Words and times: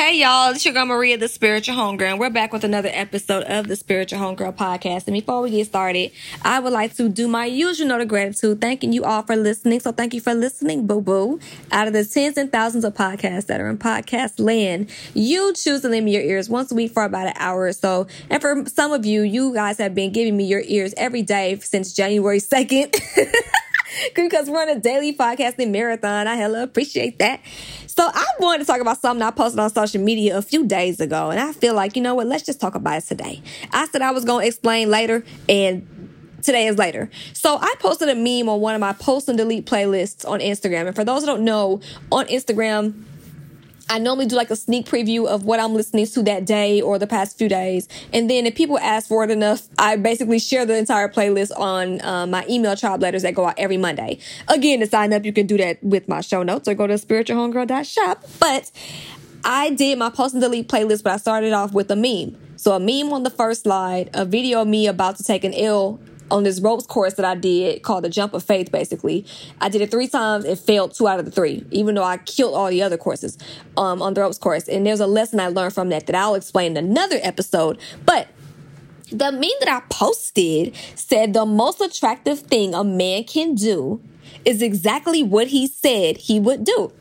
Hey 0.00 0.20
y'all, 0.20 0.52
it's 0.52 0.64
your 0.64 0.72
girl 0.72 0.86
Maria, 0.86 1.18
the 1.18 1.28
Spiritual 1.28 1.76
Homegirl. 1.76 2.12
and 2.12 2.18
We're 2.18 2.30
back 2.30 2.54
with 2.54 2.64
another 2.64 2.88
episode 2.90 3.42
of 3.42 3.68
the 3.68 3.76
Spiritual 3.76 4.18
Homegirl 4.18 4.54
podcast. 4.54 5.06
And 5.06 5.12
before 5.12 5.42
we 5.42 5.50
get 5.50 5.66
started, 5.66 6.12
I 6.40 6.58
would 6.58 6.72
like 6.72 6.96
to 6.96 7.10
do 7.10 7.28
my 7.28 7.44
usual 7.44 7.88
note 7.88 8.00
of 8.00 8.08
gratitude, 8.08 8.62
thanking 8.62 8.94
you 8.94 9.04
all 9.04 9.20
for 9.20 9.36
listening. 9.36 9.78
So 9.78 9.92
thank 9.92 10.14
you 10.14 10.22
for 10.22 10.32
listening, 10.32 10.86
boo 10.86 11.02
boo. 11.02 11.38
Out 11.70 11.86
of 11.86 11.92
the 11.92 12.02
tens 12.06 12.38
and 12.38 12.50
thousands 12.50 12.84
of 12.86 12.94
podcasts 12.94 13.44
that 13.48 13.60
are 13.60 13.68
in 13.68 13.76
podcast 13.76 14.40
land, 14.40 14.88
you 15.12 15.52
choose 15.52 15.82
to 15.82 15.88
lend 15.90 16.06
me 16.06 16.14
your 16.14 16.22
ears 16.22 16.48
once 16.48 16.72
a 16.72 16.74
week 16.74 16.92
for 16.92 17.04
about 17.04 17.26
an 17.26 17.34
hour 17.36 17.64
or 17.64 17.72
so. 17.74 18.06
And 18.30 18.40
for 18.40 18.64
some 18.68 18.92
of 18.92 19.04
you, 19.04 19.20
you 19.20 19.52
guys 19.52 19.76
have 19.76 19.94
been 19.94 20.12
giving 20.12 20.34
me 20.34 20.46
your 20.46 20.62
ears 20.64 20.94
every 20.96 21.20
day 21.20 21.58
since 21.58 21.92
January 21.92 22.38
2nd. 22.38 22.96
because 24.14 24.48
we're 24.48 24.60
on 24.60 24.68
a 24.68 24.78
daily 24.78 25.14
podcasting 25.14 25.70
marathon. 25.70 26.26
I 26.26 26.36
hella 26.36 26.62
appreciate 26.62 27.18
that. 27.18 27.40
So 27.86 28.08
I 28.12 28.24
wanted 28.38 28.60
to 28.60 28.64
talk 28.64 28.80
about 28.80 29.00
something 29.00 29.22
I 29.22 29.30
posted 29.30 29.58
on 29.58 29.70
social 29.70 30.00
media 30.00 30.38
a 30.38 30.42
few 30.42 30.66
days 30.66 31.00
ago, 31.00 31.30
and 31.30 31.40
I 31.40 31.52
feel 31.52 31.74
like, 31.74 31.96
you 31.96 32.02
know 32.02 32.14
what, 32.14 32.26
let's 32.26 32.44
just 32.44 32.60
talk 32.60 32.74
about 32.74 32.98
it 32.98 33.04
today. 33.04 33.42
I 33.72 33.86
said 33.88 34.02
I 34.02 34.10
was 34.12 34.24
to 34.24 34.38
explain 34.38 34.90
later, 34.90 35.24
and 35.48 35.86
today 36.42 36.66
is 36.66 36.78
later. 36.78 37.10
So 37.32 37.58
I 37.58 37.74
posted 37.80 38.08
a 38.08 38.14
meme 38.14 38.48
on 38.48 38.60
one 38.60 38.74
of 38.74 38.80
my 38.80 38.92
post 38.92 39.28
and 39.28 39.36
delete 39.36 39.66
playlists 39.66 40.26
on 40.26 40.40
Instagram. 40.40 40.86
And 40.86 40.96
for 40.96 41.04
those 41.04 41.22
who 41.22 41.26
don't 41.26 41.44
know, 41.44 41.80
on 42.10 42.26
Instagram, 42.26 43.04
I 43.90 43.98
normally 43.98 44.26
do 44.26 44.36
like 44.36 44.50
a 44.50 44.56
sneak 44.56 44.86
preview 44.86 45.26
of 45.26 45.44
what 45.44 45.58
I'm 45.58 45.74
listening 45.74 46.06
to 46.06 46.22
that 46.22 46.46
day 46.46 46.80
or 46.80 46.96
the 46.96 47.08
past 47.08 47.36
few 47.36 47.48
days. 47.48 47.88
And 48.12 48.30
then 48.30 48.46
if 48.46 48.54
people 48.54 48.78
ask 48.78 49.08
for 49.08 49.24
it 49.24 49.32
enough, 49.32 49.68
I 49.78 49.96
basically 49.96 50.38
share 50.38 50.64
the 50.64 50.76
entire 50.76 51.08
playlist 51.08 51.50
on 51.58 52.00
uh, 52.02 52.24
my 52.28 52.46
email 52.48 52.76
tribe 52.76 53.02
letters 53.02 53.22
that 53.22 53.34
go 53.34 53.46
out 53.46 53.54
every 53.58 53.78
Monday. 53.78 54.20
Again, 54.46 54.78
to 54.78 54.86
sign 54.86 55.12
up, 55.12 55.24
you 55.24 55.32
can 55.32 55.48
do 55.48 55.56
that 55.56 55.82
with 55.82 56.08
my 56.08 56.20
show 56.20 56.44
notes 56.44 56.68
or 56.68 56.74
go 56.74 56.86
to 56.86 56.94
spiritualhomegirl.shop. 56.94 58.24
But 58.38 58.70
I 59.42 59.70
did 59.70 59.98
my 59.98 60.10
post 60.10 60.34
and 60.34 60.40
delete 60.40 60.68
playlist, 60.68 61.02
but 61.02 61.12
I 61.12 61.16
started 61.16 61.52
off 61.52 61.72
with 61.72 61.90
a 61.90 61.96
meme. 61.96 62.40
So 62.54 62.72
a 62.72 62.78
meme 62.78 63.12
on 63.12 63.24
the 63.24 63.30
first 63.30 63.64
slide, 63.64 64.10
a 64.14 64.24
video 64.24 64.62
of 64.62 64.68
me 64.68 64.86
about 64.86 65.16
to 65.16 65.24
take 65.24 65.42
an 65.42 65.54
L 65.54 65.98
on 66.30 66.44
this 66.44 66.60
ropes 66.60 66.86
course 66.86 67.14
that 67.14 67.24
I 67.24 67.34
did 67.34 67.82
called 67.82 68.04
the 68.04 68.08
Jump 68.08 68.34
of 68.34 68.42
Faith, 68.42 68.70
basically. 68.70 69.24
I 69.60 69.68
did 69.68 69.80
it 69.80 69.90
three 69.90 70.08
times 70.08 70.44
and 70.44 70.58
failed 70.58 70.94
two 70.94 71.08
out 71.08 71.18
of 71.18 71.24
the 71.24 71.30
three, 71.30 71.64
even 71.70 71.94
though 71.94 72.04
I 72.04 72.18
killed 72.18 72.54
all 72.54 72.68
the 72.68 72.82
other 72.82 72.96
courses 72.96 73.38
um, 73.76 74.02
on 74.02 74.14
the 74.14 74.20
ropes 74.20 74.38
course. 74.38 74.68
And 74.68 74.86
there's 74.86 75.00
a 75.00 75.06
lesson 75.06 75.40
I 75.40 75.48
learned 75.48 75.74
from 75.74 75.88
that 75.90 76.06
that 76.06 76.14
I'll 76.14 76.34
explain 76.34 76.76
in 76.76 76.84
another 76.84 77.18
episode. 77.22 77.78
But 78.04 78.28
the 79.10 79.32
meme 79.32 79.50
that 79.60 79.68
I 79.68 79.80
posted 79.88 80.74
said 80.94 81.32
the 81.32 81.46
most 81.46 81.80
attractive 81.80 82.40
thing 82.40 82.74
a 82.74 82.84
man 82.84 83.24
can 83.24 83.54
do 83.54 84.00
is 84.44 84.62
exactly 84.62 85.22
what 85.22 85.48
he 85.48 85.66
said 85.66 86.16
he 86.16 86.38
would 86.38 86.64
do. 86.64 86.92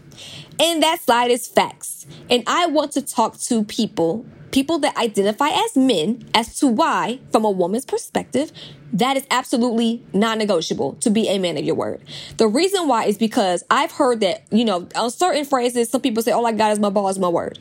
And 0.60 0.84
that 0.84 1.02
slide 1.02 1.32
is 1.32 1.48
facts. 1.48 2.06
And 2.30 2.44
I 2.48 2.66
want 2.66 2.92
to 2.94 3.02
talk 3.02 3.38
to 3.42 3.64
people 3.64 4.26
people 4.52 4.80
that 4.80 4.98
identify 4.98 5.50
as 5.50 5.76
men 5.76 6.28
as 6.34 6.58
to 6.60 6.68
why, 6.68 7.20
from 7.32 7.46
a 7.46 7.52
woman's 7.52 7.86
perspective, 7.86 8.52
that 8.94 9.18
is 9.18 9.26
absolutely 9.30 10.04
non 10.14 10.38
negotiable 10.38 10.94
to 10.96 11.10
be 11.10 11.28
a 11.28 11.38
man 11.38 11.58
of 11.58 11.64
your 11.64 11.76
word. 11.76 12.02
The 12.38 12.48
reason 12.48 12.88
why 12.88 13.06
is 13.06 13.18
because 13.18 13.64
I've 13.70 13.92
heard 13.92 14.22
that, 14.22 14.44
you 14.52 14.66
know, 14.66 14.88
on 14.96 15.12
certain 15.12 15.46
phrases, 15.46 15.90
some 15.90 16.02
people 16.02 16.24
say, 16.24 16.32
oh, 16.32 16.40
all 16.40 16.46
I 16.48 16.54
got 16.54 16.72
is 16.72 16.80
my 16.80 16.90
balls, 16.90 17.20
my 17.20 17.28
word. 17.28 17.60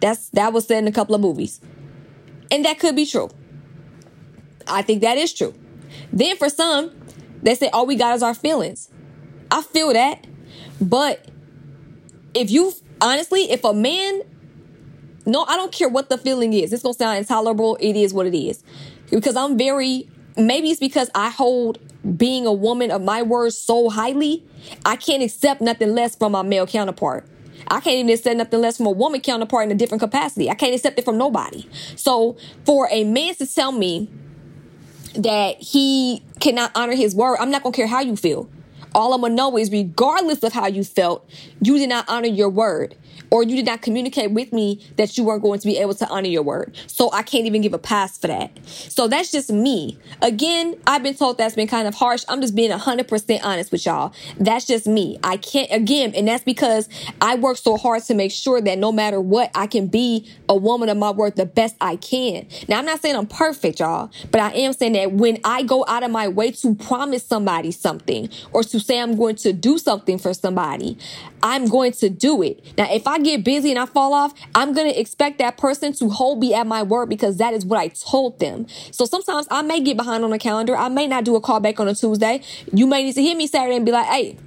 That's, 0.00 0.28
that 0.30 0.52
was 0.52 0.66
said 0.66 0.78
in 0.78 0.88
a 0.88 0.92
couple 0.92 1.14
of 1.14 1.20
movies. 1.20 1.60
And 2.50 2.64
that 2.64 2.78
could 2.78 2.96
be 2.96 3.06
true. 3.06 3.30
I 4.66 4.82
think 4.82 5.02
that 5.02 5.18
is 5.18 5.32
true. 5.32 5.54
Then 6.12 6.36
for 6.36 6.48
some, 6.48 6.92
they 7.42 7.54
say, 7.54 7.68
all 7.68 7.86
we 7.86 7.96
got 7.96 8.14
is 8.14 8.22
our 8.22 8.34
feelings. 8.34 8.90
I 9.50 9.62
feel 9.62 9.92
that. 9.92 10.26
But 10.80 11.26
if 12.34 12.50
you, 12.50 12.72
honestly, 13.00 13.50
if 13.50 13.64
a 13.64 13.72
man 13.72 14.22
no, 15.26 15.44
I 15.44 15.56
don't 15.56 15.72
care 15.72 15.88
what 15.88 16.08
the 16.08 16.18
feeling 16.18 16.52
is. 16.52 16.72
It's 16.72 16.82
gonna 16.82 16.94
sound 16.94 17.18
intolerable. 17.18 17.76
It 17.80 17.96
is 17.96 18.14
what 18.14 18.26
it 18.26 18.36
is. 18.36 18.62
Because 19.10 19.36
I'm 19.36 19.58
very 19.58 20.08
maybe 20.36 20.70
it's 20.70 20.80
because 20.80 21.10
I 21.14 21.30
hold 21.30 21.78
being 22.16 22.46
a 22.46 22.52
woman 22.52 22.90
of 22.90 23.02
my 23.02 23.22
word 23.22 23.52
so 23.52 23.88
highly, 23.88 24.44
I 24.84 24.96
can't 24.96 25.22
accept 25.22 25.60
nothing 25.60 25.94
less 25.94 26.14
from 26.14 26.32
my 26.32 26.42
male 26.42 26.66
counterpart. 26.66 27.26
I 27.68 27.80
can't 27.80 27.96
even 27.96 28.10
accept 28.10 28.36
nothing 28.36 28.60
less 28.60 28.76
from 28.76 28.86
a 28.86 28.90
woman 28.90 29.20
counterpart 29.20 29.64
in 29.64 29.72
a 29.72 29.74
different 29.74 30.00
capacity. 30.00 30.48
I 30.48 30.54
can't 30.54 30.74
accept 30.74 30.98
it 30.98 31.04
from 31.04 31.18
nobody. 31.18 31.68
So 31.96 32.36
for 32.64 32.88
a 32.92 33.02
man 33.02 33.34
to 33.36 33.46
tell 33.46 33.72
me 33.72 34.08
that 35.16 35.56
he 35.60 36.22
cannot 36.38 36.70
honor 36.76 36.94
his 36.94 37.14
word, 37.14 37.38
I'm 37.40 37.50
not 37.50 37.62
gonna 37.62 37.72
care 37.72 37.88
how 37.88 38.00
you 38.00 38.14
feel. 38.14 38.48
All 38.96 39.12
I'm 39.12 39.20
gonna 39.20 39.34
know 39.34 39.58
is 39.58 39.70
regardless 39.70 40.42
of 40.42 40.54
how 40.54 40.66
you 40.66 40.82
felt, 40.82 41.28
you 41.60 41.76
did 41.78 41.90
not 41.90 42.08
honor 42.08 42.28
your 42.28 42.48
word 42.48 42.96
or 43.30 43.42
you 43.42 43.56
did 43.56 43.66
not 43.66 43.82
communicate 43.82 44.30
with 44.30 44.52
me 44.52 44.80
that 44.96 45.16
you 45.16 45.24
weren't 45.24 45.42
going 45.42 45.58
to 45.60 45.66
be 45.66 45.78
able 45.78 45.94
to 45.94 46.08
honor 46.08 46.28
your 46.28 46.42
word. 46.42 46.76
So 46.86 47.10
I 47.12 47.22
can't 47.22 47.46
even 47.46 47.62
give 47.62 47.74
a 47.74 47.78
pass 47.78 48.18
for 48.18 48.28
that. 48.28 48.50
So 48.66 49.08
that's 49.08 49.30
just 49.30 49.50
me. 49.50 49.98
Again, 50.22 50.76
I've 50.86 51.02
been 51.02 51.14
told 51.14 51.38
that's 51.38 51.54
been 51.54 51.68
kind 51.68 51.88
of 51.88 51.94
harsh. 51.94 52.24
I'm 52.28 52.40
just 52.40 52.54
being 52.54 52.70
100% 52.70 53.40
honest 53.42 53.72
with 53.72 53.86
y'all. 53.86 54.12
That's 54.38 54.66
just 54.66 54.86
me. 54.86 55.18
I 55.22 55.36
can't, 55.36 55.70
again, 55.72 56.14
and 56.14 56.28
that's 56.28 56.44
because 56.44 56.88
I 57.20 57.36
work 57.36 57.56
so 57.56 57.76
hard 57.76 58.02
to 58.04 58.14
make 58.14 58.32
sure 58.32 58.60
that 58.60 58.78
no 58.78 58.92
matter 58.92 59.20
what, 59.20 59.50
I 59.54 59.66
can 59.66 59.86
be 59.88 60.30
a 60.48 60.56
woman 60.56 60.88
of 60.88 60.96
my 60.96 61.10
word 61.10 61.36
the 61.36 61.46
best 61.46 61.76
I 61.80 61.96
can. 61.96 62.46
Now, 62.68 62.78
I'm 62.78 62.86
not 62.86 63.00
saying 63.00 63.16
I'm 63.16 63.26
perfect, 63.26 63.80
y'all, 63.80 64.10
but 64.30 64.40
I 64.40 64.52
am 64.52 64.72
saying 64.72 64.92
that 64.92 65.12
when 65.12 65.38
I 65.44 65.62
go 65.62 65.84
out 65.88 66.02
of 66.02 66.10
my 66.10 66.28
way 66.28 66.52
to 66.52 66.74
promise 66.74 67.24
somebody 67.24 67.70
something 67.72 68.28
or 68.52 68.62
to 68.62 68.80
say 68.86 69.00
I'm 69.00 69.16
going 69.16 69.36
to 69.36 69.52
do 69.52 69.78
something 69.78 70.18
for 70.18 70.32
somebody, 70.34 70.96
I'm 71.42 71.68
going 71.68 71.92
to 71.92 72.08
do 72.08 72.42
it. 72.42 72.64
Now, 72.78 72.92
if 72.92 73.06
I 73.06 73.18
get 73.18 73.44
busy 73.44 73.70
and 73.70 73.78
I 73.78 73.86
fall 73.86 74.14
off, 74.14 74.32
I'm 74.54 74.72
going 74.72 74.90
to 74.90 74.98
expect 74.98 75.38
that 75.38 75.56
person 75.56 75.92
to 75.94 76.08
hold 76.08 76.40
me 76.40 76.54
at 76.54 76.66
my 76.66 76.82
word 76.82 77.08
because 77.08 77.36
that 77.38 77.54
is 77.54 77.64
what 77.66 77.78
I 77.78 77.88
told 77.88 78.38
them. 78.38 78.66
So 78.90 79.04
sometimes 79.04 79.46
I 79.50 79.62
may 79.62 79.80
get 79.80 79.96
behind 79.96 80.24
on 80.24 80.30
the 80.30 80.38
calendar. 80.38 80.76
I 80.76 80.88
may 80.88 81.06
not 81.06 81.24
do 81.24 81.36
a 81.36 81.40
call 81.40 81.60
back 81.60 81.78
on 81.80 81.88
a 81.88 81.94
Tuesday. 81.94 82.42
You 82.72 82.86
may 82.86 83.04
need 83.04 83.14
to 83.14 83.22
hear 83.22 83.36
me 83.36 83.46
Saturday 83.46 83.76
and 83.76 83.84
be 83.86 83.92
like, 83.92 84.06
hey, 84.06 84.38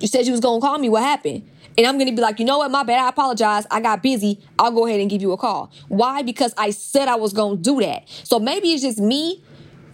you 0.00 0.08
said 0.08 0.26
you 0.26 0.32
was 0.32 0.40
going 0.40 0.60
to 0.60 0.66
call 0.66 0.78
me. 0.78 0.88
What 0.88 1.02
happened? 1.02 1.48
And 1.78 1.86
I'm 1.86 1.96
going 1.96 2.08
to 2.08 2.14
be 2.14 2.22
like, 2.22 2.38
you 2.38 2.44
know 2.44 2.58
what? 2.58 2.70
My 2.70 2.82
bad. 2.82 3.04
I 3.04 3.08
apologize. 3.08 3.66
I 3.70 3.80
got 3.80 4.02
busy. 4.02 4.40
I'll 4.58 4.72
go 4.72 4.86
ahead 4.86 5.00
and 5.00 5.10
give 5.10 5.20
you 5.20 5.32
a 5.32 5.36
call. 5.36 5.70
Why? 5.88 6.22
Because 6.22 6.54
I 6.56 6.70
said 6.70 7.08
I 7.08 7.16
was 7.16 7.32
going 7.32 7.58
to 7.58 7.62
do 7.62 7.80
that. 7.80 8.08
So 8.24 8.38
maybe 8.38 8.72
it's 8.72 8.82
just 8.82 8.98
me. 8.98 9.42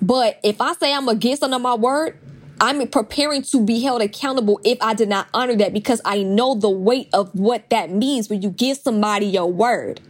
But 0.00 0.38
if 0.42 0.60
I 0.60 0.74
say 0.74 0.92
I'm 0.92 1.08
against 1.08 1.42
under 1.42 1.58
my 1.58 1.74
word, 1.74 2.18
I'm 2.62 2.86
preparing 2.86 3.42
to 3.42 3.60
be 3.60 3.82
held 3.82 4.02
accountable 4.02 4.60
if 4.64 4.78
I 4.80 4.94
did 4.94 5.08
not 5.08 5.26
honor 5.34 5.56
that 5.56 5.72
because 5.72 6.00
I 6.04 6.22
know 6.22 6.54
the 6.54 6.70
weight 6.70 7.08
of 7.12 7.28
what 7.34 7.68
that 7.70 7.90
means 7.90 8.30
when 8.30 8.40
you 8.40 8.50
give 8.50 8.76
somebody 8.76 9.26
your 9.26 9.50
word. 9.50 10.00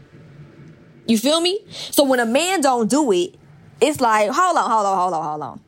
You 1.06 1.16
feel 1.16 1.40
me? 1.40 1.60
So 1.70 2.04
when 2.04 2.20
a 2.20 2.26
man 2.26 2.60
don't 2.60 2.90
do 2.90 3.10
it, 3.10 3.36
it's 3.80 4.02
like, 4.02 4.28
hold 4.28 4.58
on, 4.58 4.70
hold 4.70 4.84
on, 4.84 4.98
hold 4.98 5.14
on, 5.14 5.24
hold 5.24 5.42
on. 5.42 5.60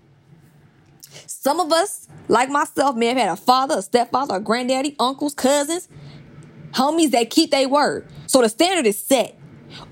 Some 1.27 1.59
of 1.59 1.72
us, 1.72 2.06
like 2.28 2.50
myself, 2.50 2.97
may 2.97 3.06
have 3.06 3.16
had 3.16 3.28
a 3.31 3.37
father, 3.37 3.78
a 3.78 3.83
stepfather, 3.83 4.37
a 4.37 4.41
granddaddy, 4.41 4.95
uncles, 5.01 5.33
cousins, 5.33 5.89
homies 6.72 7.12
that 7.12 7.31
keep 7.31 7.51
their 7.51 7.66
word. 7.66 8.06
So 8.27 8.43
the 8.43 8.51
standard 8.51 8.84
is 8.87 8.99
set. 8.99 9.39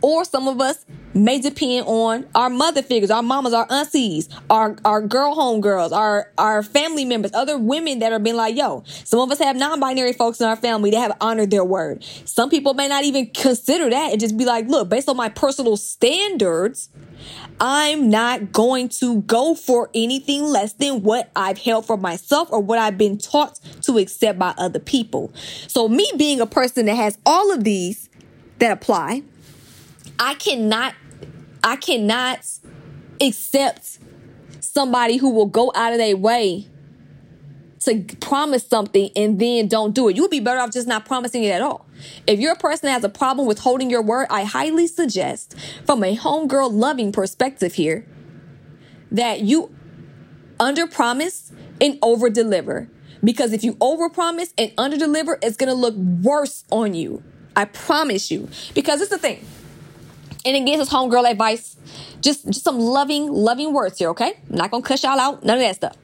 Or 0.03 0.27
some 0.27 0.47
of 0.47 0.61
us 0.61 0.85
may 1.15 1.41
depend 1.41 1.84
on 1.87 2.27
our 2.34 2.50
mother 2.50 2.83
figures, 2.83 3.11
our 3.11 3.23
mamas, 3.23 3.53
our 3.53 3.67
aunties, 3.71 4.28
our, 4.49 4.77
our 4.84 5.00
girl 5.03 5.34
home 5.34 5.61
girls, 5.61 5.93
our, 5.93 6.31
our 6.39 6.62
family 6.62 7.05
members, 7.05 7.31
other 7.34 7.59
women 7.59 7.99
that 8.00 8.12
are 8.12 8.19
being 8.19 8.37
like, 8.37 8.56
yo, 8.56 8.82
some 8.87 9.20
of 9.20 9.31
us 9.31 9.38
have 9.38 9.56
non-binary 9.56 10.12
folks 10.12 10.41
in 10.41 10.47
our 10.47 10.56
family 10.56 10.91
that 10.91 11.00
have 11.00 11.17
honored 11.20 11.50
their 11.50 11.64
word. 11.64 12.03
Some 12.25 12.50
people 12.50 12.75
may 12.75 12.88
not 12.88 13.05
even 13.05 13.26
consider 13.26 13.91
that 13.91 14.12
and 14.12 14.20
just 14.20 14.37
be 14.37 14.44
like, 14.44 14.69
look, 14.69 14.88
based 14.88 15.09
on 15.09 15.17
my 15.17 15.29
personal 15.29 15.76
standards, 15.76 16.88
I'm 17.61 18.11
not 18.11 18.53
going 18.53 18.88
to 19.00 19.23
go 19.23 19.55
for 19.55 19.91
anything 19.94 20.43
less 20.43 20.73
than 20.73 21.03
what 21.03 21.31
I've 21.37 21.59
held 21.59 21.87
for 21.87 21.97
myself 21.97 22.49
or 22.50 22.61
what 22.61 22.79
I've 22.79 22.99
been 22.99 23.19
taught 23.19 23.61
to 23.82 23.99
accept 23.99 24.38
by 24.38 24.55
other 24.59 24.81
people. 24.81 25.32
So 25.69 25.88
me 25.88 26.11
being 26.17 26.41
a 26.41 26.47
person 26.47 26.87
that 26.87 26.97
has 26.97 27.19
all 27.25 27.53
of 27.53 27.62
these 27.62 28.09
that 28.59 28.73
apply, 28.73 29.23
I 30.19 30.35
cannot 30.35 30.94
I 31.62 31.76
cannot 31.76 32.47
accept 33.20 33.99
somebody 34.61 35.17
who 35.17 35.31
will 35.31 35.47
go 35.47 35.73
out 35.75 35.93
of 35.93 35.99
their 35.99 36.17
way 36.17 36.69
to 37.81 38.05
promise 38.20 38.67
something 38.67 39.11
and 39.17 39.41
then 39.41 39.67
don't 39.69 39.94
do 39.94 40.09
it. 40.09 40.17
You 40.17 40.23
would 40.23 40.31
be 40.31 40.41
better 40.41 40.61
off 40.61 40.73
just 40.73 40.87
not 40.87 41.05
promising 41.05 41.43
it 41.43 41.50
at 41.50 41.62
all. 41.62 41.87
If 42.26 42.38
you're 42.38 42.53
a 42.53 42.56
person 42.56 42.87
that 42.87 42.93
has 42.93 43.05
a 43.05 43.09
problem 43.09 43.47
with 43.47 43.59
holding 43.59 43.91
your 43.91 44.03
word, 44.03 44.29
I 44.31 44.44
highly 44.44 44.87
suggest, 44.87 45.56
from 45.85 46.05
a 46.05 46.17
homegirl 46.17 46.73
loving 46.73 47.12
perspective 47.12 47.75
here, 47.75 48.06
that 49.11 49.41
you 49.41 49.75
under 50.61 50.87
promise 50.87 51.53
and 51.81 51.99
over 52.03 52.31
deliver. 52.31 52.88
Because 53.25 53.53
if 53.53 53.62
you 53.62 53.75
overpromise 53.75 54.53
and 54.59 54.70
underdeliver, 54.76 55.37
it's 55.43 55.56
gonna 55.56 55.75
look 55.75 55.94
worse 55.94 56.64
on 56.70 56.94
you. 56.94 57.23
I 57.55 57.67
promise 57.67 58.31
you. 58.31 58.49
Because 58.75 59.00
it's 59.00 59.11
the 59.11 59.19
thing. 59.19 59.44
And 60.44 60.56
it 60.56 60.67
gives 60.67 60.83
us 60.83 60.91
homegirl 60.91 61.31
advice. 61.31 61.77
Just, 62.21 62.47
just 62.47 62.65
some 62.65 62.79
loving, 62.79 63.29
loving 63.29 63.73
words 63.73 63.99
here, 63.99 64.11
okay? 64.11 64.39
I'm 64.50 64.56
not 64.56 64.71
gonna 64.71 64.83
cuss 64.83 65.03
y'all 65.03 65.19
out, 65.19 65.44
none 65.44 65.59
of 65.59 65.62
that 65.62 65.77
stuff. 65.77 65.97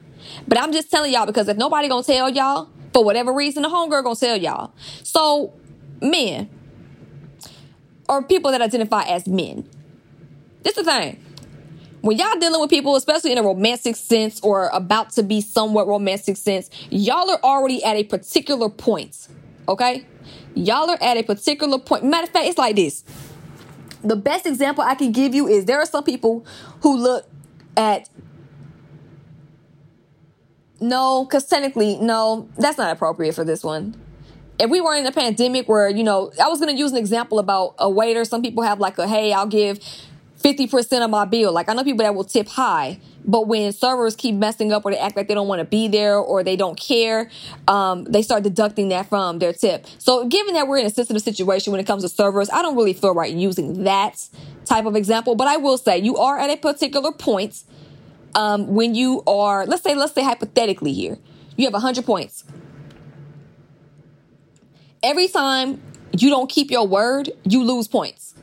But 0.47 0.59
I'm 0.59 0.71
just 0.71 0.91
telling 0.91 1.13
y'all 1.13 1.25
because 1.25 1.47
if 1.47 1.57
nobody 1.57 1.87
gonna 1.87 2.03
tell 2.03 2.29
y'all, 2.29 2.69
for 2.93 3.03
whatever 3.03 3.33
reason, 3.33 3.63
the 3.63 3.69
homegirl 3.69 4.03
gonna 4.03 4.15
tell 4.15 4.37
y'all. 4.37 4.73
So, 5.03 5.53
men, 6.01 6.49
or 8.07 8.23
people 8.23 8.51
that 8.51 8.61
identify 8.61 9.03
as 9.03 9.27
men, 9.27 9.69
this 10.63 10.77
is 10.77 10.85
the 10.85 10.91
thing. 10.91 11.23
When 12.01 12.17
y'all 12.17 12.39
dealing 12.39 12.61
with 12.61 12.69
people, 12.69 12.95
especially 12.95 13.33
in 13.33 13.37
a 13.37 13.43
romantic 13.43 13.95
sense 13.95 14.39
or 14.41 14.69
about 14.69 15.11
to 15.11 15.23
be 15.23 15.41
somewhat 15.41 15.87
romantic 15.87 16.37
sense, 16.37 16.69
y'all 16.89 17.29
are 17.29 17.39
already 17.43 17.83
at 17.83 17.97
a 17.97 18.03
particular 18.05 18.69
point. 18.69 19.27
Okay? 19.67 20.05
Y'all 20.55 20.89
are 20.89 20.97
at 21.01 21.17
a 21.17 21.23
particular 21.23 21.77
point. 21.77 22.05
Matter 22.05 22.23
of 22.23 22.29
fact, 22.29 22.47
it's 22.47 22.57
like 22.57 22.75
this. 22.77 23.03
The 24.03 24.15
best 24.15 24.45
example 24.45 24.83
I 24.83 24.95
can 24.95 25.11
give 25.11 25.35
you 25.35 25.47
is 25.47 25.65
there 25.65 25.79
are 25.79 25.85
some 25.85 26.03
people 26.03 26.45
who 26.81 26.95
look 26.95 27.27
at 27.75 28.09
no, 30.81 31.25
because 31.25 31.45
technically, 31.45 31.97
no, 31.97 32.47
that's 32.57 32.77
not 32.77 32.91
appropriate 32.91 33.35
for 33.35 33.43
this 33.43 33.63
one. 33.63 33.95
If 34.59 34.69
we 34.69 34.81
were 34.81 34.95
in 34.95 35.05
a 35.05 35.11
pandemic 35.11 35.67
where, 35.67 35.89
you 35.89 36.03
know, 36.03 36.31
I 36.41 36.47
was 36.47 36.59
going 36.59 36.73
to 36.73 36.77
use 36.77 36.91
an 36.91 36.97
example 36.97 37.39
about 37.39 37.75
a 37.77 37.89
waiter. 37.89 38.25
Some 38.25 38.41
people 38.41 38.63
have 38.63 38.79
like 38.79 38.97
a, 38.97 39.07
hey, 39.07 39.33
I'll 39.33 39.47
give 39.47 39.79
50% 40.41 41.03
of 41.03 41.09
my 41.09 41.25
bill. 41.25 41.51
Like 41.51 41.69
I 41.69 41.73
know 41.73 41.83
people 41.83 42.03
that 42.03 42.15
will 42.15 42.23
tip 42.23 42.47
high, 42.47 42.99
but 43.25 43.47
when 43.47 43.71
servers 43.73 44.15
keep 44.15 44.35
messing 44.35 44.71
up 44.71 44.85
or 44.85 44.91
they 44.91 44.97
act 44.97 45.17
like 45.17 45.27
they 45.27 45.33
don't 45.33 45.47
want 45.47 45.59
to 45.59 45.65
be 45.65 45.87
there 45.87 46.17
or 46.17 46.43
they 46.43 46.55
don't 46.55 46.79
care, 46.79 47.29
um, 47.67 48.05
they 48.05 48.21
start 48.21 48.43
deducting 48.43 48.89
that 48.89 49.09
from 49.09 49.39
their 49.39 49.51
tip. 49.51 49.85
So 49.97 50.27
given 50.27 50.53
that 50.53 50.67
we're 50.67 50.77
in 50.77 50.85
a 50.85 50.89
sensitive 50.89 51.21
situation 51.21 51.71
when 51.71 51.81
it 51.81 51.87
comes 51.87 52.03
to 52.03 52.09
servers, 52.09 52.49
I 52.49 52.61
don't 52.61 52.75
really 52.75 52.93
feel 52.93 53.13
right 53.13 53.33
using 53.33 53.83
that 53.83 54.27
type 54.65 54.85
of 54.85 54.95
example, 54.95 55.35
but 55.35 55.47
I 55.47 55.57
will 55.57 55.77
say 55.77 55.97
you 55.97 56.17
are 56.17 56.39
at 56.39 56.49
a 56.49 56.57
particular 56.57 57.11
point, 57.11 57.63
um, 58.35 58.67
when 58.67 58.95
you 58.95 59.23
are, 59.27 59.65
let's 59.65 59.83
say, 59.83 59.95
let's 59.95 60.13
say 60.13 60.23
hypothetically 60.23 60.93
here, 60.93 61.17
you 61.57 61.65
have 61.65 61.73
100 61.73 62.05
points. 62.05 62.45
Every 65.01 65.27
time 65.27 65.81
you 66.17 66.29
don't 66.29 66.49
keep 66.49 66.71
your 66.71 66.87
word, 66.87 67.31
you 67.43 67.63
lose 67.63 67.87
points. 67.87 68.35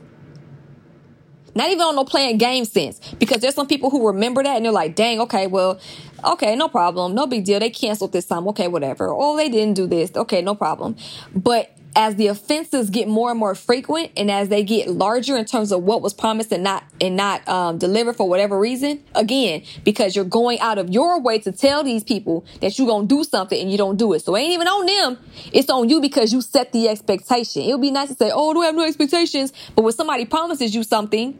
Not 1.57 1.71
even 1.71 1.81
on 1.81 1.95
no 1.95 2.05
playing 2.05 2.37
game 2.37 2.65
sense. 2.65 2.99
Because 3.19 3.41
there's 3.41 3.55
some 3.55 3.67
people 3.67 3.89
who 3.89 4.07
remember 4.07 4.43
that 4.43 4.55
and 4.55 4.65
they're 4.65 4.71
like, 4.71 4.95
dang, 4.95 5.19
okay, 5.21 5.47
well, 5.47 5.79
okay, 6.23 6.55
no 6.55 6.69
problem. 6.69 7.15
No 7.15 7.27
big 7.27 7.45
deal. 7.45 7.59
They 7.59 7.69
canceled 7.69 8.13
this 8.13 8.25
time. 8.25 8.47
Okay, 8.49 8.67
whatever. 8.67 9.09
Oh, 9.09 9.35
they 9.35 9.49
didn't 9.49 9.73
do 9.73 9.87
this. 9.87 10.11
Okay, 10.15 10.41
no 10.41 10.55
problem. 10.55 10.95
But 11.35 11.77
as 11.97 12.15
the 12.15 12.27
offenses 12.27 12.91
get 12.91 13.07
more 13.07 13.31
and 13.31 13.39
more 13.39 13.55
frequent 13.55 14.11
and 14.15 14.29
as 14.29 14.49
they 14.49 14.63
get 14.63 14.87
larger 14.87 15.35
in 15.35 15.45
terms 15.45 15.71
of 15.71 15.81
what 15.81 16.03
was 16.03 16.13
promised 16.13 16.51
and 16.51 16.63
not 16.63 16.83
and 17.01 17.15
not 17.15 17.45
um, 17.49 17.79
delivered 17.79 18.15
for 18.15 18.29
whatever 18.29 18.59
reason 18.59 19.03
again 19.15 19.63
because 19.83 20.15
you're 20.15 20.23
going 20.23 20.59
out 20.59 20.77
of 20.77 20.91
your 20.91 21.19
way 21.19 21.39
to 21.39 21.51
tell 21.51 21.83
these 21.83 22.03
people 22.03 22.45
that 22.61 22.77
you're 22.77 22.87
gonna 22.87 23.07
do 23.07 23.23
something 23.23 23.59
and 23.59 23.71
you 23.71 23.79
don't 23.79 23.97
do 23.97 24.13
it 24.13 24.19
so 24.19 24.35
it 24.35 24.41
ain't 24.41 24.53
even 24.53 24.67
on 24.67 24.85
them 24.85 25.25
it's 25.51 25.71
on 25.71 25.89
you 25.89 25.99
because 25.99 26.31
you 26.31 26.39
set 26.39 26.71
the 26.71 26.87
expectation 26.87 27.63
it 27.63 27.71
would 27.71 27.81
be 27.81 27.89
nice 27.89 28.09
to 28.09 28.15
say 28.15 28.29
oh 28.31 28.53
do 28.53 28.61
I 28.61 28.67
have 28.67 28.75
no 28.75 28.85
expectations 28.85 29.51
but 29.75 29.81
when 29.81 29.93
somebody 29.93 30.25
promises 30.25 30.75
you 30.75 30.83
something 30.83 31.35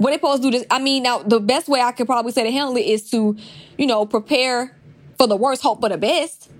what 0.00 0.10
they 0.10 0.16
supposed 0.16 0.42
to 0.42 0.50
do 0.50 0.58
this 0.58 0.66
i 0.70 0.78
mean 0.78 1.02
now 1.02 1.18
the 1.18 1.38
best 1.38 1.68
way 1.68 1.80
i 1.80 1.92
could 1.92 2.06
probably 2.06 2.32
say 2.32 2.42
to 2.42 2.50
handle 2.50 2.76
it 2.76 2.86
is 2.86 3.10
to 3.10 3.36
you 3.76 3.86
know 3.86 4.06
prepare 4.06 4.76
for 5.18 5.26
the 5.26 5.36
worst 5.36 5.62
hope 5.62 5.80
for 5.80 5.88
the 5.88 5.98
best 5.98 6.50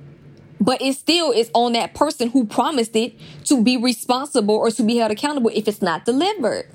but 0.61 0.83
it 0.83 0.95
still 0.95 1.33
is 1.33 1.51
on 1.55 1.73
that 1.73 1.95
person 1.95 2.29
who 2.31 2.45
promised 2.45 2.95
it 2.95 3.15
to 3.47 3.63
be 3.63 3.77
responsible 3.77 4.55
or 4.55 4.71
to 4.71 4.83
be 4.83 4.97
held 4.97 5.11
accountable 5.11 5.51
if 5.55 5.67
it's 5.67 5.81
not 5.81 6.05
delivered. 6.05 6.69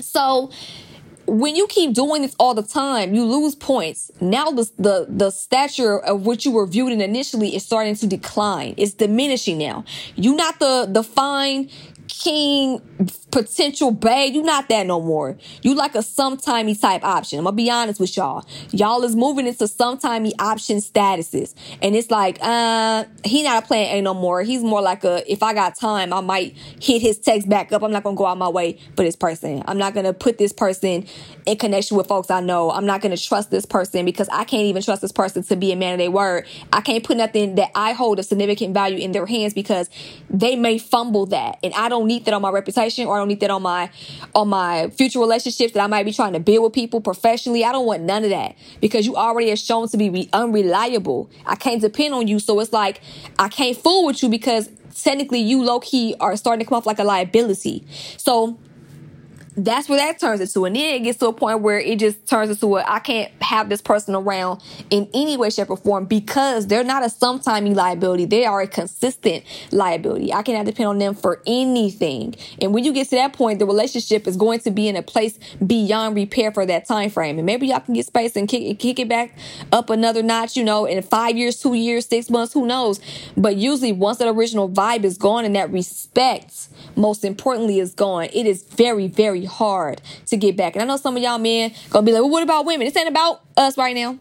So 0.00 0.50
when 1.26 1.54
you 1.54 1.66
keep 1.66 1.92
doing 1.92 2.22
this 2.22 2.34
all 2.38 2.54
the 2.54 2.62
time, 2.62 3.14
you 3.14 3.24
lose 3.24 3.54
points. 3.54 4.10
Now 4.20 4.50
the, 4.50 4.70
the, 4.78 5.06
the 5.08 5.30
stature 5.30 5.98
of 5.98 6.24
what 6.24 6.44
you 6.44 6.50
were 6.52 6.66
viewed 6.66 6.90
in 6.90 7.00
initially 7.02 7.54
is 7.54 7.64
starting 7.64 7.94
to 7.96 8.06
decline. 8.06 8.74
It's 8.78 8.94
diminishing 8.94 9.58
now. 9.58 9.84
You're 10.16 10.34
not 10.34 10.58
the, 10.58 10.88
the 10.90 11.02
fine 11.02 11.68
king 12.22 12.80
potential 13.30 13.90
babe. 13.90 14.34
You 14.34 14.42
not 14.42 14.68
that 14.68 14.86
no 14.86 15.00
more. 15.00 15.36
You 15.62 15.74
like 15.74 15.94
a 15.94 15.98
sometimey 15.98 16.78
type 16.80 17.02
option. 17.02 17.38
I'm 17.38 17.44
gonna 17.44 17.56
be 17.56 17.70
honest 17.70 17.98
with 17.98 18.16
y'all. 18.16 18.46
Y'all 18.70 19.02
is 19.02 19.16
moving 19.16 19.46
into 19.46 19.64
sometimey 19.64 20.32
option 20.38 20.78
statuses. 20.78 21.54
And 21.80 21.96
it's 21.96 22.10
like, 22.10 22.38
uh, 22.40 23.04
he 23.24 23.42
not 23.42 23.64
a 23.64 23.66
plan 23.66 23.96
A 23.96 24.02
no 24.02 24.14
more. 24.14 24.42
He's 24.42 24.62
more 24.62 24.82
like 24.82 25.02
a, 25.04 25.30
if 25.30 25.42
I 25.42 25.54
got 25.54 25.74
time, 25.76 26.12
I 26.12 26.20
might 26.20 26.56
hit 26.80 27.02
his 27.02 27.18
text 27.18 27.48
back 27.48 27.72
up. 27.72 27.82
I'm 27.82 27.90
not 27.90 28.04
gonna 28.04 28.16
go 28.16 28.26
out 28.26 28.38
my 28.38 28.48
way 28.48 28.78
for 28.96 29.02
this 29.02 29.16
person. 29.16 29.62
I'm 29.66 29.78
not 29.78 29.94
gonna 29.94 30.12
put 30.12 30.38
this 30.38 30.52
person 30.52 31.06
in 31.46 31.58
connection 31.58 31.96
with 31.96 32.06
folks 32.06 32.30
I 32.30 32.40
know. 32.40 32.70
I'm 32.70 32.86
not 32.86 33.00
gonna 33.00 33.16
trust 33.16 33.50
this 33.50 33.66
person 33.66 34.04
because 34.04 34.28
I 34.30 34.44
can't 34.44 34.64
even 34.64 34.82
trust 34.82 35.02
this 35.02 35.12
person 35.12 35.42
to 35.44 35.56
be 35.56 35.72
a 35.72 35.76
man 35.76 35.94
of 35.94 35.98
their 35.98 36.10
word. 36.10 36.46
I 36.72 36.82
can't 36.82 37.02
put 37.02 37.16
nothing 37.16 37.56
that 37.56 37.70
I 37.74 37.92
hold 37.92 38.18
of 38.18 38.26
significant 38.26 38.74
value 38.74 38.98
in 38.98 39.12
their 39.12 39.26
hands 39.26 39.54
because 39.54 39.90
they 40.30 40.54
may 40.54 40.78
fumble 40.78 41.26
that. 41.26 41.58
And 41.62 41.72
I 41.74 41.88
don't 41.88 42.11
need 42.12 42.24
that 42.24 42.34
on 42.34 42.42
my 42.42 42.50
reputation 42.50 43.06
or 43.06 43.16
I 43.16 43.18
don't 43.18 43.28
need 43.28 43.40
that 43.40 43.50
on 43.50 43.62
my 43.62 43.90
on 44.34 44.48
my 44.48 44.90
future 44.90 45.18
relationships 45.18 45.72
that 45.72 45.80
I 45.80 45.86
might 45.86 46.04
be 46.04 46.12
trying 46.12 46.32
to 46.32 46.40
build 46.40 46.64
with 46.64 46.72
people 46.72 47.00
professionally. 47.00 47.64
I 47.64 47.72
don't 47.72 47.86
want 47.86 48.02
none 48.02 48.24
of 48.24 48.30
that 48.30 48.56
because 48.80 49.06
you 49.06 49.16
already 49.16 49.50
are 49.50 49.56
shown 49.56 49.88
to 49.88 49.96
be 49.96 50.28
unreliable. 50.32 51.30
I 51.46 51.56
can't 51.56 51.80
depend 51.80 52.14
on 52.14 52.28
you, 52.28 52.38
so 52.38 52.58
it's 52.60 52.72
like 52.72 53.00
I 53.38 53.48
can't 53.48 53.76
fool 53.76 54.06
with 54.06 54.22
you 54.22 54.28
because 54.28 54.68
technically 54.94 55.40
you 55.40 55.62
low 55.62 55.80
key 55.80 56.14
are 56.20 56.36
starting 56.36 56.64
to 56.64 56.68
come 56.68 56.76
off 56.76 56.86
like 56.86 56.98
a 56.98 57.04
liability. 57.04 57.84
So 58.16 58.58
that's 59.56 59.88
where 59.88 59.98
that 59.98 60.18
turns 60.18 60.40
into. 60.40 60.64
And 60.64 60.74
then 60.74 60.94
it 60.94 61.00
gets 61.00 61.18
to 61.18 61.26
a 61.26 61.32
point 61.32 61.60
where 61.60 61.78
it 61.78 61.98
just 61.98 62.26
turns 62.26 62.50
into 62.50 62.76
a 62.76 62.84
I 62.86 63.00
can't 63.00 63.30
have 63.42 63.68
this 63.68 63.82
person 63.82 64.14
around 64.14 64.62
in 64.90 65.08
any 65.12 65.36
way, 65.36 65.50
shape, 65.50 65.70
or 65.70 65.76
form 65.76 66.06
because 66.06 66.66
they're 66.66 66.84
not 66.84 67.02
a 67.02 67.06
sometimey 67.06 67.74
liability. 67.74 68.24
They 68.24 68.44
are 68.44 68.62
a 68.62 68.66
consistent 68.66 69.44
liability. 69.70 70.32
I 70.32 70.42
cannot 70.42 70.66
depend 70.66 70.88
on 70.88 70.98
them 70.98 71.14
for 71.14 71.42
anything. 71.46 72.34
And 72.60 72.72
when 72.72 72.84
you 72.84 72.92
get 72.92 73.08
to 73.10 73.16
that 73.16 73.32
point, 73.32 73.58
the 73.58 73.66
relationship 73.66 74.26
is 74.26 74.36
going 74.36 74.60
to 74.60 74.70
be 74.70 74.88
in 74.88 74.96
a 74.96 75.02
place 75.02 75.38
beyond 75.64 76.16
repair 76.16 76.52
for 76.52 76.64
that 76.66 76.86
time 76.86 77.10
frame. 77.10 77.38
And 77.38 77.46
maybe 77.46 77.68
y'all 77.68 77.80
can 77.80 77.94
get 77.94 78.06
space 78.06 78.36
and 78.36 78.48
kick, 78.48 78.78
kick 78.78 78.98
it 78.98 79.08
back 79.08 79.36
up 79.70 79.90
another 79.90 80.22
notch, 80.22 80.56
you 80.56 80.64
know, 80.64 80.84
in 80.86 81.02
five 81.02 81.36
years, 81.36 81.60
two 81.60 81.74
years, 81.74 82.06
six 82.06 82.30
months, 82.30 82.52
who 82.52 82.66
knows? 82.66 83.00
But 83.36 83.56
usually 83.56 83.92
once 83.92 84.18
that 84.18 84.28
original 84.28 84.68
vibe 84.68 85.04
is 85.04 85.18
gone 85.18 85.44
and 85.44 85.54
that 85.56 85.70
respect, 85.70 86.68
most 86.96 87.24
importantly, 87.24 87.78
is 87.78 87.94
gone, 87.94 88.24
it 88.32 88.46
is 88.46 88.62
very, 88.62 89.08
very 89.08 89.44
hard 89.44 90.00
to 90.26 90.36
get 90.36 90.56
back. 90.56 90.74
And 90.74 90.82
I 90.82 90.86
know 90.86 90.96
some 90.96 91.16
of 91.16 91.22
y'all 91.22 91.38
men 91.38 91.72
gonna 91.90 92.06
be 92.06 92.12
like, 92.12 92.22
well, 92.22 92.30
what 92.30 92.42
about 92.42 92.66
women? 92.66 92.86
This 92.86 92.96
ain't 92.96 93.08
about 93.08 93.42
us 93.56 93.76
right 93.76 93.94
now. 93.94 94.18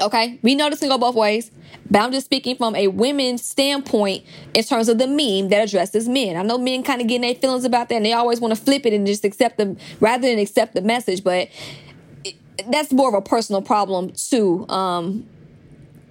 Okay. 0.00 0.38
We 0.42 0.54
know 0.54 0.70
this 0.70 0.80
can 0.80 0.88
go 0.88 0.98
both 0.98 1.14
ways. 1.14 1.50
But 1.90 2.00
I'm 2.00 2.12
just 2.12 2.26
speaking 2.26 2.56
from 2.56 2.74
a 2.76 2.88
women's 2.88 3.44
standpoint 3.44 4.24
in 4.54 4.64
terms 4.64 4.88
of 4.88 4.98
the 4.98 5.06
meme 5.06 5.50
that 5.50 5.68
addresses 5.68 6.08
men. 6.08 6.36
I 6.36 6.42
know 6.42 6.56
men 6.56 6.82
kind 6.82 7.00
of 7.00 7.06
getting 7.06 7.22
their 7.22 7.34
feelings 7.34 7.64
about 7.64 7.88
that 7.90 7.96
and 7.96 8.06
they 8.06 8.12
always 8.12 8.40
want 8.40 8.56
to 8.56 8.60
flip 8.60 8.86
it 8.86 8.92
and 8.92 9.06
just 9.06 9.24
accept 9.24 9.58
them 9.58 9.76
rather 10.00 10.26
than 10.26 10.38
accept 10.38 10.74
the 10.74 10.80
message. 10.80 11.22
But 11.22 11.48
it, 12.24 12.36
that's 12.70 12.92
more 12.92 13.08
of 13.08 13.14
a 13.14 13.20
personal 13.20 13.60
problem 13.60 14.12
too. 14.12 14.66
Um, 14.68 15.26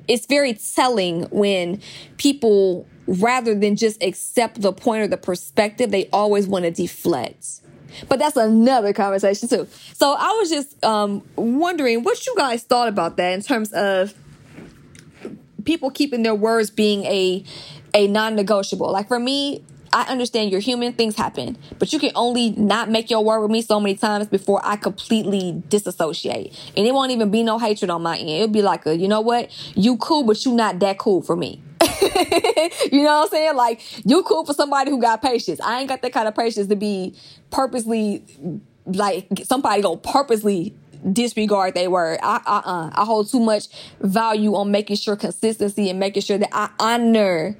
it's 0.07 0.25
very 0.25 0.53
telling 0.53 1.23
when 1.23 1.81
people 2.17 2.87
rather 3.07 3.53
than 3.53 3.75
just 3.75 4.01
accept 4.01 4.61
the 4.61 4.71
point 4.71 5.03
or 5.03 5.07
the 5.07 5.17
perspective, 5.17 5.91
they 5.91 6.07
always 6.11 6.47
want 6.47 6.65
to 6.65 6.71
deflect. 6.71 7.61
But 8.09 8.19
that's 8.19 8.37
another 8.37 8.93
conversation 8.93 9.47
too. 9.47 9.67
So 9.93 10.15
I 10.17 10.37
was 10.39 10.49
just 10.49 10.83
um, 10.83 11.23
wondering 11.35 12.03
what 12.03 12.25
you 12.25 12.33
guys 12.35 12.63
thought 12.63 12.87
about 12.87 13.17
that 13.17 13.33
in 13.33 13.41
terms 13.41 13.71
of 13.73 14.13
people 15.63 15.91
keeping 15.91 16.23
their 16.23 16.35
words 16.35 16.69
being 16.69 17.03
a 17.05 17.43
a 17.93 18.07
non-negotiable. 18.07 18.91
Like 18.91 19.07
for 19.07 19.19
me, 19.19 19.63
I 19.93 20.03
understand 20.03 20.49
you're 20.49 20.59
human, 20.59 20.93
things 20.93 21.15
happen, 21.15 21.55
but 21.77 21.93
you 21.93 21.99
can 21.99 22.11
only 22.15 22.49
not 22.51 22.89
make 22.89 23.11
your 23.11 23.23
word 23.23 23.41
with 23.41 23.51
me 23.51 23.61
so 23.61 23.79
many 23.79 23.95
times 23.95 24.27
before 24.27 24.59
I 24.63 24.75
completely 24.75 25.61
disassociate. 25.69 26.59
And 26.75 26.87
it 26.87 26.93
won't 26.93 27.11
even 27.11 27.29
be 27.29 27.43
no 27.43 27.59
hatred 27.59 27.91
on 27.91 28.01
my 28.01 28.17
end. 28.17 28.29
It'll 28.29 28.47
be 28.47 28.63
like 28.63 28.87
a, 28.87 28.97
you 28.97 29.07
know 29.07 29.21
what? 29.21 29.51
You 29.75 29.97
cool, 29.97 30.23
but 30.23 30.43
you 30.45 30.53
not 30.55 30.79
that 30.79 30.97
cool 30.97 31.21
for 31.21 31.35
me. 31.35 31.61
you 32.91 33.03
know 33.03 33.19
what 33.19 33.23
I'm 33.23 33.27
saying? 33.29 33.55
Like, 33.55 33.81
you 34.03 34.23
cool 34.23 34.45
for 34.45 34.53
somebody 34.53 34.89
who 34.89 34.99
got 34.99 35.21
patience. 35.21 35.61
I 35.61 35.79
ain't 35.79 35.89
got 35.89 36.01
that 36.01 36.11
kind 36.11 36.27
of 36.27 36.35
patience 36.35 36.67
to 36.67 36.75
be 36.75 37.15
purposely, 37.51 38.25
like, 38.85 39.27
somebody 39.43 39.83
gonna 39.83 39.97
purposely 39.97 40.73
disregard 41.11 41.75
their 41.75 41.91
word. 41.91 42.19
I, 42.23 42.41
uh, 42.45 42.61
uh, 42.65 42.89
I 42.93 43.05
hold 43.05 43.29
too 43.29 43.39
much 43.39 43.67
value 43.99 44.55
on 44.55 44.71
making 44.71 44.95
sure 44.95 45.15
consistency 45.15 45.89
and 45.89 45.99
making 45.99 46.23
sure 46.23 46.37
that 46.37 46.49
I 46.51 46.69
honor 46.79 47.57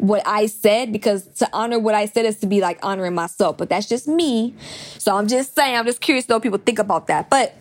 what 0.00 0.26
I 0.26 0.46
said 0.46 0.92
because 0.92 1.26
to 1.38 1.48
honor 1.52 1.78
what 1.78 1.94
I 1.94 2.06
said 2.06 2.24
is 2.24 2.38
to 2.38 2.46
be 2.46 2.60
like 2.60 2.78
honoring 2.82 3.14
myself. 3.14 3.58
But 3.58 3.68
that's 3.68 3.88
just 3.88 4.08
me. 4.08 4.54
So 4.98 5.16
I'm 5.16 5.28
just 5.28 5.54
saying, 5.54 5.76
I'm 5.76 5.86
just 5.86 6.00
curious 6.00 6.26
though 6.26 6.40
people 6.40 6.58
think 6.58 6.78
about 6.78 7.06
that. 7.08 7.30
But 7.30 7.54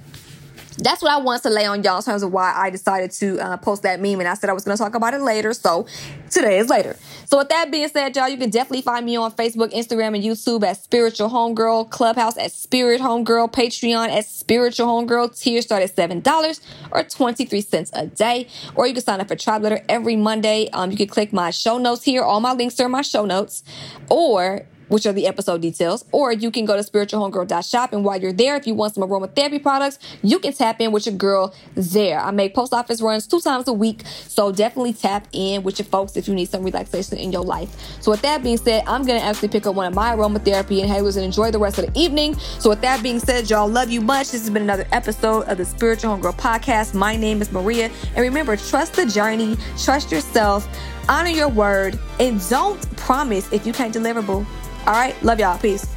that's 0.79 1.01
what 1.01 1.11
I 1.11 1.17
wanted 1.17 1.43
to 1.43 1.49
lay 1.49 1.65
on 1.65 1.83
y'all 1.83 1.97
in 1.97 2.03
terms 2.03 2.23
of 2.23 2.31
why 2.31 2.53
I 2.55 2.69
decided 2.69 3.11
to 3.11 3.39
uh, 3.39 3.57
post 3.57 3.83
that 3.83 3.99
meme. 3.99 4.19
And 4.19 4.27
I 4.27 4.33
said 4.33 4.49
I 4.49 4.53
was 4.53 4.63
going 4.63 4.77
to 4.77 4.83
talk 4.83 4.95
about 4.95 5.13
it 5.13 5.21
later. 5.21 5.53
So 5.53 5.85
today 6.29 6.57
is 6.57 6.69
later. 6.69 6.95
So 7.25 7.37
with 7.37 7.49
that 7.49 7.69
being 7.71 7.87
said, 7.89 8.15
y'all, 8.15 8.29
you 8.29 8.37
can 8.37 8.49
definitely 8.49 8.81
find 8.81 9.05
me 9.05 9.15
on 9.15 9.31
Facebook, 9.33 9.73
Instagram, 9.73 10.15
and 10.15 10.23
YouTube 10.23 10.63
at 10.63 10.81
Spiritual 10.81 11.29
Homegirl, 11.29 11.89
Clubhouse 11.89 12.37
at 12.37 12.51
Spirit 12.51 13.01
Homegirl, 13.01 13.51
Patreon 13.51 14.09
at 14.09 14.25
Spiritual 14.25 14.87
Homegirl. 14.87 15.39
Tiers 15.39 15.65
start 15.65 15.83
at 15.83 15.95
$7 15.95 16.61
or 16.91 17.03
23 17.03 17.61
cents 17.61 17.91
a 17.93 18.07
day. 18.07 18.47
Or 18.75 18.87
you 18.87 18.93
can 18.93 19.03
sign 19.03 19.19
up 19.21 19.27
for 19.27 19.35
Tribe 19.35 19.63
Letter 19.63 19.83
every 19.89 20.15
Monday. 20.15 20.69
Um, 20.71 20.91
you 20.91 20.97
can 20.97 21.07
click 21.07 21.33
my 21.33 21.51
show 21.51 21.77
notes 21.77 22.03
here. 22.03 22.23
All 22.23 22.39
my 22.39 22.53
links 22.53 22.79
are 22.79 22.85
in 22.85 22.91
my 22.91 23.01
show 23.01 23.25
notes. 23.25 23.63
Or 24.09 24.65
which 24.89 25.05
are 25.05 25.13
the 25.13 25.25
episode 25.25 25.61
details. 25.61 26.05
Or 26.11 26.31
you 26.31 26.51
can 26.51 26.65
go 26.65 26.75
to 26.75 26.83
spiritualhomegirl.shop. 26.83 27.93
And 27.93 28.03
while 28.03 28.21
you're 28.21 28.33
there, 28.33 28.55
if 28.55 28.67
you 28.67 28.73
want 28.73 28.95
some 28.95 29.03
aromatherapy 29.03 29.61
products, 29.61 29.99
you 30.21 30.39
can 30.39 30.53
tap 30.53 30.81
in 30.81 30.91
with 30.91 31.05
your 31.05 31.15
girl 31.15 31.53
there. 31.75 32.19
I 32.19 32.31
make 32.31 32.53
post 32.53 32.73
office 32.73 33.01
runs 33.01 33.25
two 33.27 33.39
times 33.39 33.67
a 33.67 33.73
week. 33.73 34.03
So 34.27 34.51
definitely 34.51 34.93
tap 34.93 35.27
in 35.31 35.63
with 35.63 35.79
your 35.79 35.85
folks 35.85 36.17
if 36.17 36.27
you 36.27 36.35
need 36.35 36.49
some 36.49 36.63
relaxation 36.63 37.17
in 37.17 37.31
your 37.31 37.43
life. 37.43 37.69
So 38.01 38.11
with 38.11 38.21
that 38.21 38.43
being 38.43 38.57
said, 38.57 38.83
I'm 38.87 39.05
to 39.05 39.13
actually 39.13 39.47
pick 39.49 39.65
up 39.65 39.75
one 39.75 39.87
of 39.87 39.93
my 39.93 40.15
aromatherapy 40.15 40.83
inhalers 40.83 41.15
and 41.15 41.25
enjoy 41.25 41.51
the 41.51 41.59
rest 41.59 41.79
of 41.79 41.91
the 41.91 41.99
evening. 41.99 42.35
So 42.59 42.69
with 42.69 42.81
that 42.81 43.01
being 43.01 43.19
said, 43.19 43.49
y'all 43.49 43.67
love 43.67 43.89
you 43.89 44.01
much. 44.01 44.31
This 44.31 44.41
has 44.41 44.49
been 44.49 44.63
another 44.63 44.87
episode 44.91 45.47
of 45.47 45.57
the 45.57 45.65
Spiritual 45.65 46.17
Homegirl 46.17 46.37
podcast. 46.37 46.93
My 46.93 47.15
name 47.15 47.41
is 47.41 47.51
Maria. 47.51 47.89
And 48.15 48.19
remember, 48.19 48.55
trust 48.55 48.93
the 48.93 49.05
journey, 49.05 49.57
trust 49.77 50.11
yourself, 50.11 50.67
honor 51.07 51.29
your 51.29 51.49
word, 51.49 51.99
and 52.19 52.41
don't 52.49 52.79
promise 52.97 53.51
if 53.51 53.65
you 53.65 53.73
can't 53.73 53.93
deliver, 53.93 54.21
boo. 54.21 54.45
All 54.87 54.93
right. 54.93 55.15
Love 55.23 55.39
y'all. 55.39 55.57
Peace. 55.57 55.87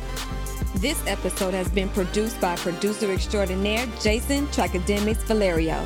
This 0.77 1.01
episode 1.07 1.55
has 1.55 1.69
been 1.71 1.89
produced 1.91 2.41
by 2.41 2.57
producer 2.57 3.13
extraordinaire 3.13 3.87
Jason 4.01 4.47
Tracademics 4.49 5.23
Valerio. 5.25 5.85